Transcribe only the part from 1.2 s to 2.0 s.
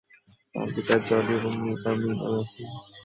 এবং মাতা